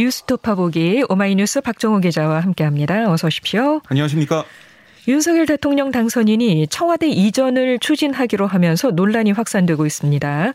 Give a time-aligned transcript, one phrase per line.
[0.00, 3.10] 뉴스토파 보기 오마이뉴스 박정호 기자와 함께합니다.
[3.12, 3.82] 어서 오십시오.
[3.86, 4.44] 안녕하십니까?
[5.08, 10.54] 윤석열 대통령 당선인이 청와대 이전을 추진하기로 하면서 논란이 확산되고 있습니다.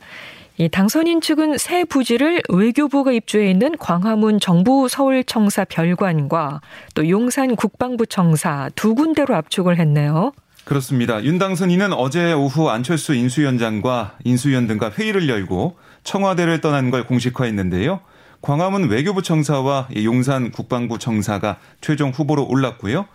[0.57, 6.61] 이 당선인 측은 새 부지를 외교부가 입주해 있는 광화문 정부 서울청사 별관과
[6.95, 10.31] 또 용산 국방부 청사 두 군데로 압축을 했네요.
[10.63, 11.23] 그렇습니다.
[11.23, 17.99] 윤 당선인은 어제 오후 안철수 인수위원장과 인수위원 등과 회의를 열고 청와대를 떠난 걸 공식화했는데요.
[18.45, 23.07] 광화문 외교부 청사와 용산 국방부 청사가 최종 후보로 올랐고요.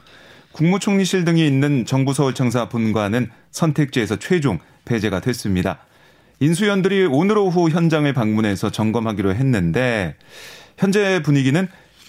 [0.50, 5.78] 국무총리실 등이 있는 정부 서울청사 본관은 선택지에서 최종 배제가 됐습니다.
[6.40, 10.16] 인수위원들이 오늘 오후 현장을 방문해서 점검하기로 했는데
[10.76, 11.68] 현재 분위기는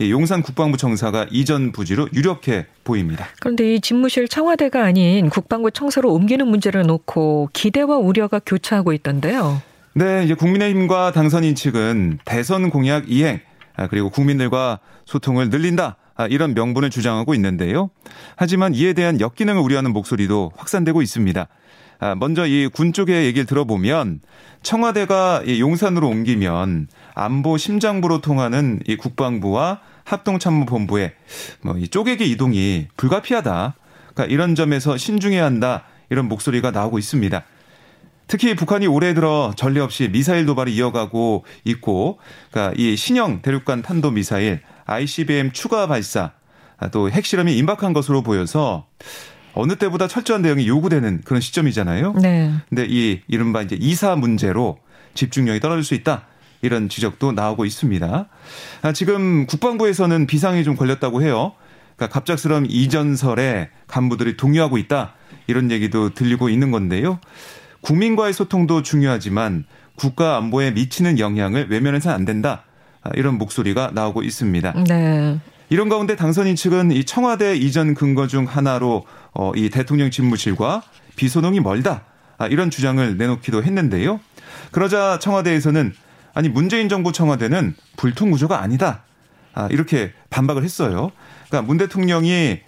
[0.10, 3.28] 용산 국방부 청사가 이전 부지로 유력해 보입니다.
[3.40, 9.62] 그런데 이 집무실 청와대가 아닌 국방부 청사로 옮기는 문제를 놓고 기대와 우려가 교차하고 있던데요.
[9.94, 13.40] 네, 이제 국민의힘과 당선인 측은 대선 공약 이행
[13.76, 15.98] 아, 그리고 국민들과 소통을 늘린다.
[16.16, 17.90] 아, 이런 명분을 주장하고 있는데요.
[18.36, 21.48] 하지만 이에 대한 역기능을 우려하는 목소리도 확산되고 있습니다.
[22.00, 24.22] 아, 먼저 이 군 쪽의 얘기를 들어보면
[24.64, 31.14] 청와대가 용산으로 옮기면 안보 심장부로 통하는 이 국방부와 합동참모본부의
[31.64, 33.76] 뭐 이 쪼개기 이동이 불가피하다.
[34.14, 35.84] 그러니까 이런 점에서 신중해야 한다.
[36.10, 37.44] 이런 목소리가 나오고 있습니다.
[38.32, 42.18] 특히 북한이 올해 들어 전례 없이 미사일 도발을 이어가고 있고,
[42.50, 46.32] 그러니까 이 신형 대륙간 탄도 미사일 ICBM 추가 발사
[46.94, 48.88] 또 핵실험이 임박한 것으로 보여서
[49.54, 52.14] 어느 때보다 철저한 대응이 요구되는 그런 시점이잖아요.
[52.22, 52.54] 네.
[52.70, 54.80] 근데 이 이른바 이제 이사 문제로
[55.14, 56.28] 집중력이 떨어질 수 있다.
[56.62, 58.30] 이런 지적도 나오고 있습니다.
[58.82, 61.52] 아, 지금 국방부에서는 비상이 좀 걸렸다고 해요.
[61.98, 65.16] 그러니까 갑작스러운 이전설에 간부들이 동요하고 있다.
[65.48, 67.20] 이런 얘기도 들리고 있는 건데요.
[67.82, 69.66] 국민과의 소통도 중요하지만
[69.96, 72.64] 국가 안보에 미치는 영향을 외면해서는 안 된다.
[73.04, 74.84] 아, 이런 목소리가 나오고 있습니다.
[74.88, 75.40] 네.
[75.70, 80.84] 이런 가운데 당선인 측은 이 청와대 이전 근거 중 하나로 어, 이 대통령 집무실과
[81.16, 82.04] 비소농이 멀다.
[82.38, 84.20] 아, 이런 주장을 내놓기도 했는데요.
[84.72, 85.94] 그러자 청와대에서는
[86.34, 89.04] 아니 문재인 정부 청와대는 불통 구조가 아니다.
[89.54, 91.12] 아, 이렇게 반박을 했어요.
[91.48, 92.60] 그러니까 문 대통령이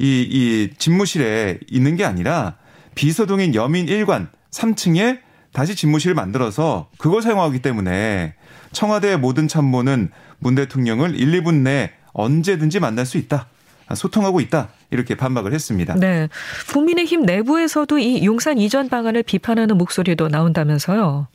[0.00, 2.54] 이, 이 집무실에 있는 게 아니라
[2.94, 5.20] 비서동인 여민 1관 3층에
[5.52, 8.34] 다시 집무실을 만들어서 그걸 사용하기 때문에
[8.72, 13.48] 청와대의 모든 참모는 문 대통령을 1, 2분 내에 언제든지 만날 수 있다.
[13.94, 14.68] 소통하고 있다.
[14.90, 15.94] 이렇게 반박을 했습니다.
[15.94, 16.28] 네.
[16.70, 21.28] 국민의힘 내부에서도 이 용산 이전 방안을 비판하는 목소리도 나온다면서요.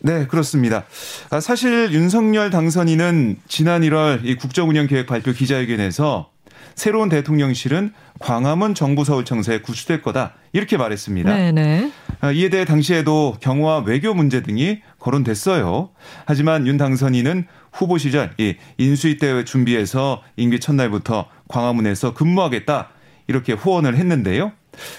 [0.00, 0.84] 네, 그렇습니다.
[1.30, 6.30] 아, 사실 윤석열 당선인은 지난 1월 이 국정운영계획 발표 기자회견에서
[6.74, 11.34] 새로운 대통령실은 광화문 정부 서울청사에 구축될 거다 이렇게 말했습니다.
[11.34, 11.92] 네네.
[12.20, 15.90] 아, 이에 대해 당시에도 경호와 외교 문제 등이 거론됐어요.
[16.24, 22.88] 하지만 윤 당선인은 후보 시절 이 인수위 때 준비해서 임기 첫날부터 광화문에서 근무하겠다
[23.26, 24.52] 이렇게 호언을 했는데요.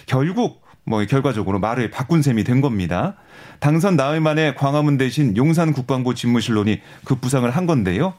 [0.06, 3.16] 결국 뭐 결과적으로 말을 바꾼 셈이 된 겁니다.
[3.60, 8.14] 당선 나흘 만에 광화문 대신 용산 국방부 집무실론이 급부상을 한 건데요.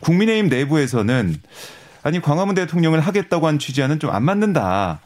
[0.00, 1.34] 국민의힘 내부에서는
[2.02, 5.00] 아니 광화문 대통령을 하겠다고 한 취지와는 좀 안 맞는다.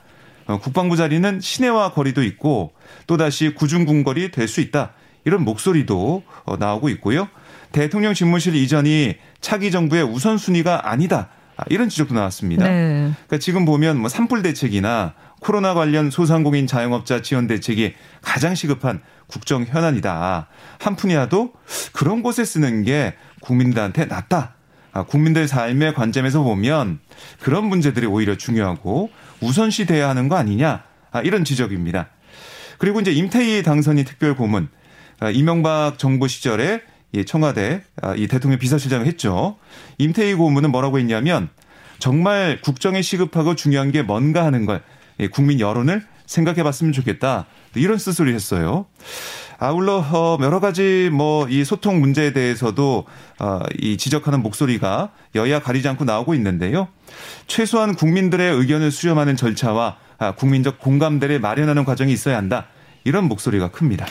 [0.47, 2.73] 어, 국방부 자리는 시내와 거리도 있고
[3.07, 4.93] 또다시 구중궁궐이 될수 있다.
[5.25, 7.29] 이런 목소리도 어, 나오고 있고요.
[7.73, 11.29] 대통령 집무실 이전이 차기 정부의 우선순위가 아니다.
[11.57, 12.65] 아, 이런 지적도 나왔습니다.
[12.65, 13.11] 네.
[13.11, 19.65] 그러니까 지금 보면 뭐 산불 대책이나 코로나 관련 소상공인 자영업자 지원 대책이 가장 시급한 국정
[19.65, 20.49] 현안이다.
[20.78, 21.53] 한 푼이라도
[21.93, 24.56] 그런 곳에 쓰는 게 국민들한테 낫다.
[24.97, 27.01] 아, 국민들 삶의 관점에서 보면
[27.39, 29.11] 그런 문제들이 오히려 중요하고
[29.43, 30.84] 우선시 돼야 하는 거 아니냐.
[31.11, 32.09] 아, 이런 지적입니다.
[32.79, 34.69] 그리고 이제 임태희 당선인 특별고문
[35.21, 36.81] 아, 이명박 정부 시절에
[37.27, 37.83] 청와대
[38.17, 39.59] 이 대통령 비서실장을 했죠.
[39.99, 41.51] 임태희 고문은 뭐라고 했냐면
[41.99, 44.83] 정말 국정에 시급하고 중요한 게 뭔가 하는 걸
[45.31, 47.47] 국민 여론을 생각해 봤으면 좋겠다.
[47.75, 48.87] 이런 쓰소리를 했어요.
[49.59, 53.07] 아울러 어 여러 가지 뭐 이 소통 문제에 대해서도
[53.39, 56.89] 어이 지적하는 목소리가 여야 가리지 않고 나오고 있는데요.
[57.47, 62.67] 최소한 국민들의 의견을 수렴하는 절차와 아, 국민적 공감대를 마련하는 과정이 있어야 한다.
[63.05, 64.07] 이런 목소리가 큽니다.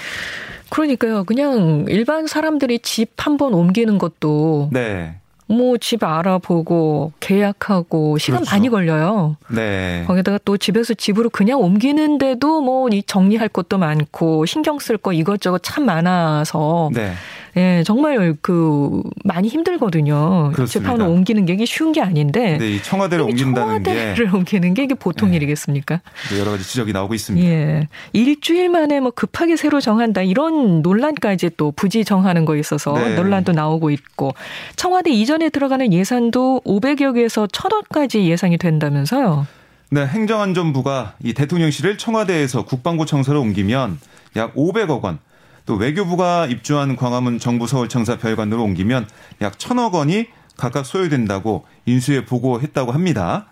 [0.70, 1.24] 그러니까요.
[1.26, 5.18] 그냥 일반 사람들이 집 한 번 옮기는 것도 네.
[5.48, 8.56] 뭐 집 알아보고 계약하고 시간 그렇죠.
[8.56, 9.38] 많이 걸려요.
[9.50, 10.04] 네.
[10.08, 15.60] 거기다가 또 집에서 집으로 그냥 옮기는데도 뭐 이 정리할 것도 많고 신경 쓸 거 이것저것
[15.64, 17.14] 참 많아서 네.
[17.58, 20.52] 예, 정말 그 많이 힘들거든요.
[20.68, 22.58] 재판을 옮기는 게 쉬운 게 아닌데.
[22.58, 25.38] 네, 이 청와대를 옮긴다는 청와대를 게 옮기는 게 이게 보통 네.
[25.38, 26.02] 일이겠습니까?
[26.30, 27.48] 네, 여러 가지 지적이 나오고 있습니다.
[27.48, 27.88] 예.
[28.12, 33.16] 일주일 만에 뭐 급하게 새로 정한다 이런 논란까지 또 부지 정하는 거에 있어서 네.
[33.16, 34.34] 논란도 나오고 있고
[34.76, 39.48] 청와대 이전에 들어가는 예산도 500여 개에서 1000억까지 예상이 된다면서요.
[39.92, 44.00] 네, 행정안전부가 이 대통령실을 청와대에서 국방부 청사로 옮기면
[44.36, 45.20] 약 500억 원,
[45.66, 49.08] 또 외교부가 입주한 광화문 정부 서울청사 별관으로 옮기면
[49.42, 50.28] 약 1000억 원이
[50.58, 53.48] 각각 소요된다고 인수에 보고했다고 합니다.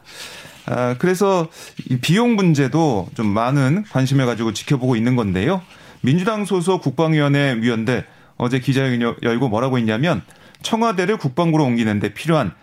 [0.66, 1.48] 아, 그래서
[1.90, 5.62] 이 비용 문제도 좀 많은 관심을 가지고 지켜보고 있는 건데요.
[6.02, 8.06] 민주당 소속 국방위원회 위원들
[8.38, 10.22] 어제 기자회견 열고 뭐라고 했냐면
[10.62, 12.54] 청와대를 국방부로 옮기는데 필요한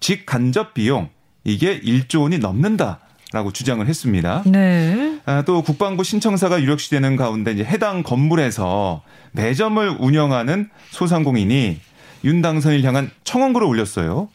[0.00, 1.10] 직간접 비용
[1.44, 3.00] 이게 1조 원이 넘는다.
[3.32, 4.42] 라고 주장을 했습니다.
[4.46, 5.20] 네.
[5.24, 11.80] 아, 또 국방부 신청사가 유력시되는 가운데 이제 해당 건물에서 매점을 운영하는 소상공인이
[12.24, 14.28] 윤 당선인을 향한 청원글을 올렸어요.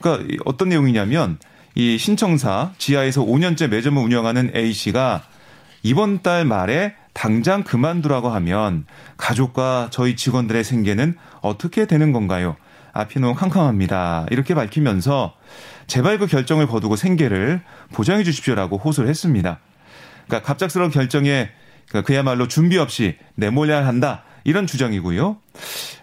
[0.00, 1.38] 그러니까 어떤 내용이냐면
[1.74, 5.22] 이 신청사 지하에서 5년째 매점을 운영하는 A 씨가
[5.82, 8.84] 이번 달 말에 당장 그만두라고 하면
[9.16, 12.56] 가족과 저희 직원들의 생계는 어떻게 되는 건가요?
[12.92, 14.26] 앞이 너무 캄캄합니다.
[14.30, 15.34] 이렇게 밝히면서
[15.86, 17.60] 제발 그 결정을 거두고 생계를
[17.92, 19.58] 보장해 주십시오라고 호소를 했습니다.
[20.26, 21.50] 그러니까 갑작스러운 결정에
[21.88, 24.22] 그러니까 그야말로 준비 없이 내몰려야 한다.
[24.44, 25.36] 이런 주장이고요.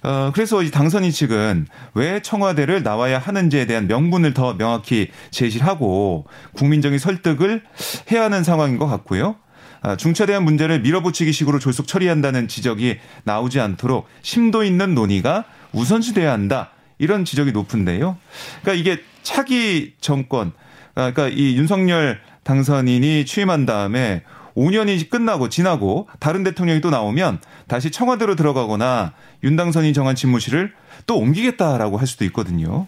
[0.03, 6.99] 어, 그래서 이 당선인 측은 왜 청와대를 나와야 하는지에 대한 명분을 더 명확히 제시하고 국민적인
[6.99, 7.63] 설득을
[8.11, 9.37] 해야 하는 상황인 것 같고요.
[9.81, 16.71] 아, 중차대한 문제를 밀어붙이기 식으로 졸속 처리한다는 지적이 나오지 않도록 심도 있는 논의가 우선시돼야 한다.
[16.99, 18.17] 이런 지적이 높은데요.
[18.61, 20.51] 그러니까 이게 차기 정권,
[20.95, 24.23] 아, 그러니까 이 윤석열 당선인이 취임한 다음에
[24.55, 29.13] 5년이 끝나고 지나고 다른 대통령이 또 나오면 다시 청와대로 들어가거나
[29.43, 30.73] 윤 당선인이 정한 집무실을
[31.05, 32.87] 또 옮기겠다라고 할 수도 있거든요.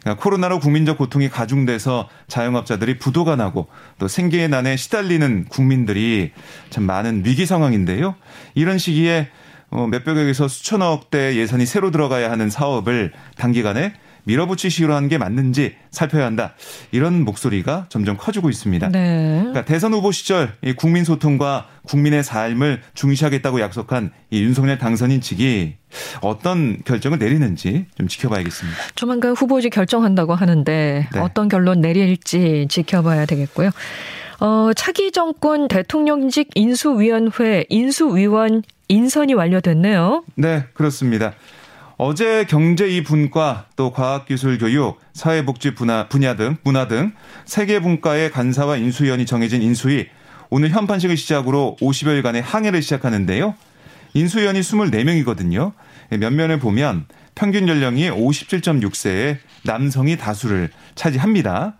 [0.00, 3.68] 그러니까 코로나로 국민적 고통이 가중돼서 자영업자들이 부도가 나고
[3.98, 6.32] 또 생계의 난에 시달리는 국민들이
[6.70, 8.14] 참 많은 위기 상황인데요.
[8.54, 9.28] 이런 시기에
[9.74, 13.92] 어, 몇백억에서 수천억 대 예산이 새로 들어가야 하는 사업을 단기간에
[14.26, 16.54] 밀어붙이시기로 한 게 맞는지 살펴야 한다.
[16.92, 18.88] 이런 목소리가 점점 커지고 있습니다.
[18.88, 19.36] 네.
[19.40, 25.74] 그러니까 대선 후보 시절 이 국민 소통과 국민의 삶을 중시하겠다고 약속한 이 윤석열 당선인 측이
[26.22, 28.78] 어떤 결정을 내리는지 좀 지켜봐야겠습니다.
[28.94, 31.20] 조만간 후보지 결정한다고 하는데 네.
[31.20, 33.70] 어떤 결론 내릴지 지켜봐야 되겠고요.
[34.40, 40.24] 어, 차기 정권 대통령직 인수위원회 인수위원 인선이 완료됐네요.
[40.36, 41.34] 네, 그렇습니다.
[41.96, 47.12] 어제 경제 이 분과 또 과학기술 교육, 사회복지 분야, 분야 등 문화 등
[47.44, 50.08] 세계 분과의 간사와 인수위원이 정해진 인수위
[50.50, 53.54] 오늘 현판식을 시작으로 50여일간의 항해를 시작하는데요.
[54.14, 55.72] 인수위원이 24명이거든요.
[56.10, 61.74] 면면을 보면 평균 연령이 57.6세에 남성이 다수를 차지합니다.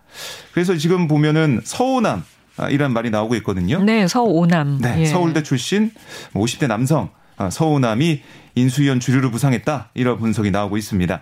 [0.53, 2.23] 그래서 지금 보면은 서호남
[2.69, 3.83] 이란 말이 나오고 있거든요.
[3.83, 4.79] 네, 서오남.
[4.81, 5.05] 네, 예.
[5.05, 5.91] 서울대 출신
[6.33, 8.21] 50대 남성 아, 서오남이
[8.55, 11.21] 인수위원 주류를 부상했다 이런 분석이 나오고 있습니다.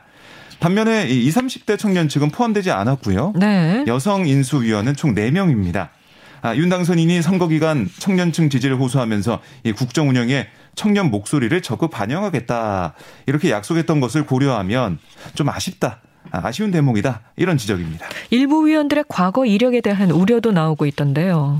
[0.60, 3.34] 반면에 이 20, 30대 청년 측은 포함되지 않았고요.
[3.36, 3.84] 네.
[3.88, 5.90] 여성 인수위원은 총 4명입니다.
[6.42, 12.94] 아, 윤 당선인이 선거 기간 청년층 지지를 호소하면서 이 국정 운영에 청년 목소리를 적극 반영하겠다
[13.28, 15.00] 이렇게 약속했던 것을 고려하면
[15.36, 16.02] 좀 아쉽다.
[16.32, 17.22] 아, 아쉬운 대목이다.
[17.36, 18.08] 이런 지적입니다.
[18.30, 21.58] 일부 위원들의 과거 이력에 대한 우려도 나오고 있던데요.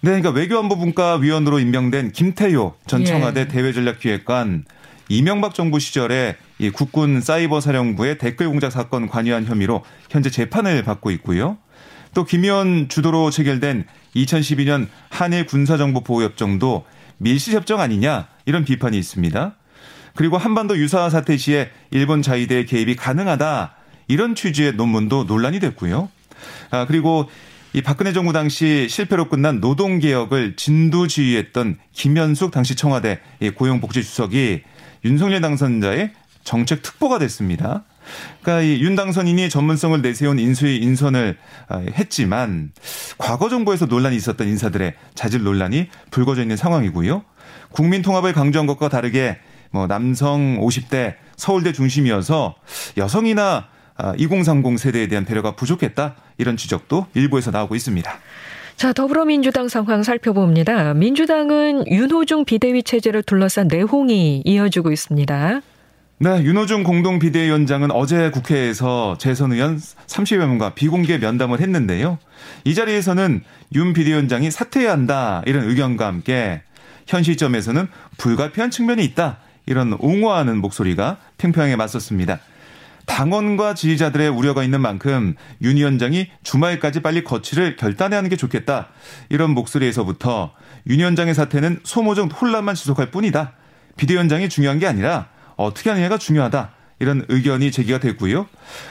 [0.00, 3.48] 네, 그러니까 외교안보분과 위원으로 임명된 김태효 전 청와대 예.
[3.48, 4.64] 대외전략기획관
[5.08, 11.10] 이명박 정부 시절에 이 국군 사이버 사령부의 댓글 공작 사건 관여한 혐의로 현재 재판을 받고
[11.12, 11.58] 있고요.
[12.14, 16.84] 또 김의원 주도로 체결된 2012년 한일 군사정보보호협정도
[17.18, 19.54] 밀실협정 아니냐 이런 비판이 있습니다.
[20.14, 23.74] 그리고 한반도 유사 사태 시에 일본 자위대의 개입이 가능하다
[24.08, 26.08] 이런 취지의 논문도 논란이 됐고요.
[26.70, 27.28] 아, 그리고
[27.72, 33.20] 이 박근혜 정부 당시 실패로 끝난 노동개혁을 진두지휘했던 김현숙 당시 청와대
[33.56, 34.62] 고용복지주석이
[35.04, 36.12] 윤석열 당선자의
[36.44, 37.84] 정책 특보가 됐습니다.
[38.42, 41.36] 그러니까 이 윤 당선인이 전문성을 내세운 인수위 인선을
[41.68, 42.70] 아, 했지만
[43.18, 47.24] 과거 정부에서 논란이 있었던 인사들의 자질 논란이 불거져 있는 상황이고요.
[47.70, 49.38] 국민 통합을 강조한 것과 다르게
[49.70, 52.54] 뭐 남성 50대 서울대 중심이어서
[52.98, 53.68] 여성이나
[54.18, 58.10] 2030 아, 세대에 대한 배려가 부족했다 이런 지적도 일부에서 나오고 있습니다.
[58.76, 60.94] 자, 더불어민주당 상황 살펴봅니다.
[60.94, 65.60] 민주당은 윤호중 비대위 체제를 둘러싼 내홍이 이어지고 있습니다.
[66.18, 72.18] 네, 윤호중 공동 비대위원장은 어제 국회에서 재선 의원 30여 명과 비공개 면담을 했는데요.
[72.64, 73.42] 이 자리에서는
[73.74, 76.62] 윤 비대위원장이 사퇴해야 한다 이런 의견과 함께
[77.06, 82.40] 현 시점에서는 불가피한 측면이 있다 이런 옹호하는 목소리가 팽팽하게 맞섰습니다.
[83.06, 88.88] 당원과 지지자들의 우려가 있는 만큼 윤 위원장이 주말까지 빨리 거취를 결단해야 하는 게 좋겠다.
[89.28, 90.52] 이런 목소리에서부터
[90.88, 93.52] 윤 위원장의 사태는 소모적 혼란만 지속할 뿐이다.
[93.96, 96.70] 비대위원장이 중요한 게 아니라 어떻게 하느냐가 중요하다.
[97.00, 98.46] 이런 의견이 제기가 됐고요.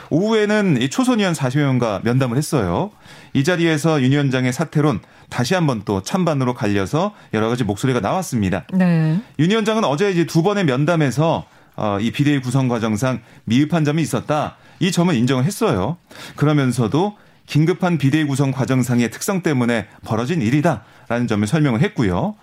[0.10, 2.92] 오후에는 이 초선 의원 40명과 면담을 했어요.
[3.34, 8.66] 이 자리에서 윤 위원장의 사태론 다시 한번 또 찬반으로 갈려서 여러 가지 목소리가 나왔습니다.
[8.74, 9.20] 네.
[9.40, 14.56] 윤 위원장은 어제 이제 두 번의 면담에서 어, 이 비대위 구성 과정상 미흡한 점이 있었다.
[14.80, 15.98] 이 점은 인정을 했어요.
[16.36, 22.36] 그러면서도 긴급한 비대위 구성 과정상의 특성 때문에 벌어진 일이다라는 점을 설명을 했고요.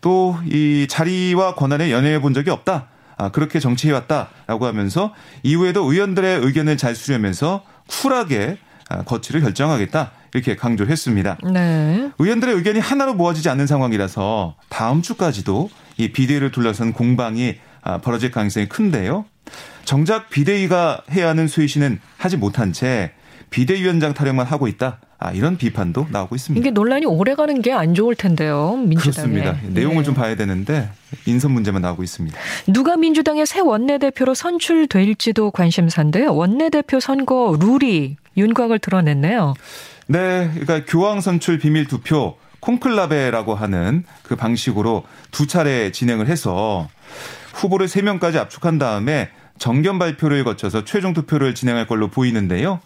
[0.00, 2.88] 또 이 자리와 권한에 연연해 본 적이 없다.
[3.18, 8.56] 아, 그렇게 정치해왔다라고 하면서 이후에도 의원들의 의견을 잘 수렴해서 쿨하게
[8.88, 11.36] 아, 거취를 결정하겠다 이렇게 강조를 했습니다.
[11.52, 12.10] 네.
[12.18, 15.68] 의원들의 의견이 하나로 모아지지 않는 상황이라서 다음 주까지도
[15.98, 17.69] 이 비대위를 둘러싼 공방이 아,
[18.02, 19.24] 벌어질 가능성이 큰데요.
[19.84, 23.12] 정작 비대위가 해야 하는 수의시는 하지 못한 채
[23.50, 24.98] 비대위원장 타령만 하고 있다.
[25.22, 26.60] 아, 이런 비판도 나오고 있습니다.
[26.60, 28.76] 이게 논란이 오래 가는 게 안 좋을 텐데요.
[28.76, 29.28] 민주당에.
[29.34, 29.58] 그렇습니다.
[29.68, 30.02] 내용을 네.
[30.04, 30.88] 좀 봐야 되는데
[31.26, 32.38] 인선 문제만 나오고 있습니다.
[32.68, 36.34] 누가 민주당의 새 원내대표로 선출될지도 관심사인데요.
[36.34, 39.54] 원내대표 선거 룰이 윤곽을 드러냈네요.
[40.06, 46.88] 네, 그러니까 교황 선출 비밀 투표 콩클라베라고 하는 그 방식으로 두 차례 진행을 해서
[47.60, 52.80] 후보를 3명까지 압축한 다음에 정견 발표를 거쳐서 최종 투표를 진행할 걸로 보이는데요.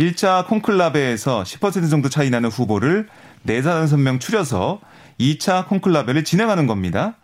[0.00, 3.08] 1차 콩클라베에서 10% 정도 차이 나는 후보를
[3.46, 4.80] 4, 5명 추려서
[5.20, 7.14] 2차 콩클라베를 진행하는 겁니다.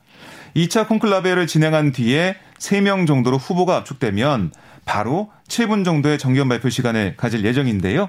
[0.55, 4.53] 2차 콩클라베를 진행한 뒤에 3명 정도로 후보가 압축되면
[4.85, 8.09] 바로 7분 정도의 정견 발표 시간을 가질 예정인데요.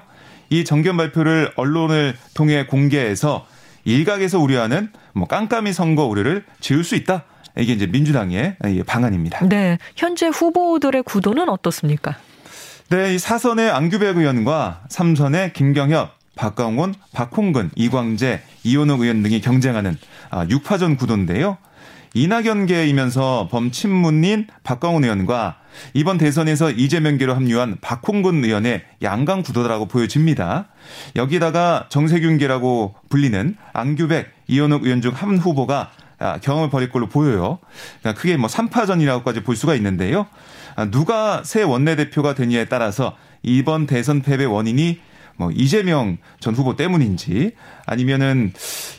[0.50, 3.46] 이 정견 발표를 언론을 통해 공개해서
[3.84, 7.24] 일각에서 우려하는 뭐 깜깜이 선거 우려를 지울 수 있다.
[7.58, 8.56] 이게 이제 민주당의
[8.86, 9.46] 방안입니다.
[9.48, 9.78] 네.
[9.96, 12.16] 현재 후보들의 구도는 어떻습니까?
[12.88, 19.96] 네, 이 사선의 안규백 의원과 삼선의 김경협, 박강원, 박홍근, 이광재, 이원욱 의원 등이 경쟁하는
[20.30, 21.58] 6파전 아, 구도인데요.
[22.14, 25.56] 이낙연계이면서 범친문인 박광훈 의원과
[25.94, 30.66] 이번 대선에서 이재명계로 합류한 박홍근 의원의 양강 구도라고 보여집니다.
[31.16, 36.01] 여기다가 정세균계라고 불리는 안규백, 이현욱 의원 중 한 후보가 아,
[36.42, 37.58] 경험을 벌일 걸로 보여요.
[38.00, 40.26] 그러니까 크게 뭐 3파전이라고까지 볼 수가 있는데요.
[40.76, 45.00] 아, 누가 새 원내대표가 되느냐에 따라서 이번 대선 패배 원인이
[45.36, 47.52] 뭐 이재명 전 후보 때문인지
[47.86, 48.52] 아니면은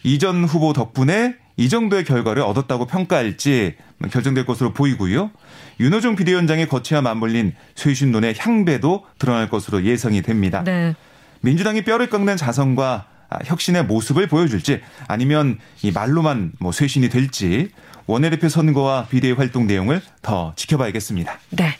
[0.04, 3.76] 이전 후보 덕분에 이 정도의 결과를 얻었다고 평가할지
[4.12, 5.32] 결정될 것으로 보이고요.
[5.80, 10.64] 윤호중 비대위원장의 거취와 맞물린 쇄신론의 향배도 드러날 것으로 예상이 됩니다.
[10.64, 10.96] 네.
[11.42, 13.06] 민주당이 뼈를 꺾는 자성과
[13.46, 17.70] 혁신의 모습을 보여줄지 아니면 이 말로만 뭐 쇄신이 될지
[18.06, 21.40] 원내대표 선거와 비대위 활동 내용을 더 지켜봐야겠습니다.
[21.52, 21.78] 네.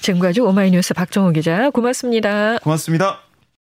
[0.00, 2.58] 지금까지 오마이뉴스 박정호 기자 고맙습니다.
[2.58, 3.27] 고맙습니다.